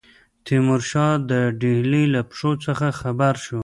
[0.45, 1.31] تیمورشاه د
[1.61, 3.59] ډهلي له پیښو څخه خبر شو.